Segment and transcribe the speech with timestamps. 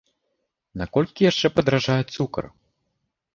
[0.81, 2.45] На колькі яшчэ падаражэе цукар?